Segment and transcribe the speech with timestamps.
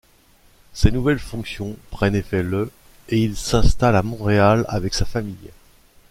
[0.73, 2.71] Ses nouvelles fonctions prennent effet le
[3.09, 5.51] et il s'installe à Montréal avec sa famille.